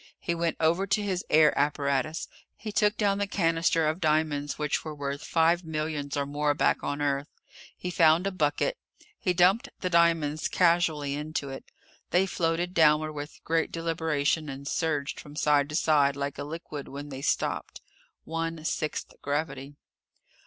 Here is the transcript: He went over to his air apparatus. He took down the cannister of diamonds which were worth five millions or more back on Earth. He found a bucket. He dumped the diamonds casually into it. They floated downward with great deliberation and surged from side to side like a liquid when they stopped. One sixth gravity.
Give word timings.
He 0.19 0.33
went 0.33 0.57
over 0.59 0.87
to 0.87 1.03
his 1.03 1.23
air 1.29 1.55
apparatus. 1.55 2.27
He 2.57 2.71
took 2.71 2.97
down 2.97 3.19
the 3.19 3.27
cannister 3.27 3.87
of 3.87 3.99
diamonds 4.01 4.57
which 4.57 4.83
were 4.83 4.95
worth 4.95 5.23
five 5.23 5.63
millions 5.63 6.17
or 6.17 6.25
more 6.25 6.55
back 6.55 6.83
on 6.83 7.03
Earth. 7.03 7.27
He 7.77 7.91
found 7.91 8.25
a 8.25 8.31
bucket. 8.31 8.79
He 9.19 9.33
dumped 9.33 9.69
the 9.81 9.91
diamonds 9.91 10.47
casually 10.47 11.13
into 11.13 11.49
it. 11.49 11.65
They 12.09 12.25
floated 12.25 12.73
downward 12.73 13.13
with 13.13 13.41
great 13.43 13.71
deliberation 13.71 14.49
and 14.49 14.67
surged 14.67 15.19
from 15.19 15.35
side 15.35 15.69
to 15.69 15.75
side 15.75 16.15
like 16.15 16.39
a 16.39 16.43
liquid 16.43 16.87
when 16.87 17.09
they 17.09 17.21
stopped. 17.21 17.79
One 18.23 18.65
sixth 18.65 19.13
gravity. 19.21 19.75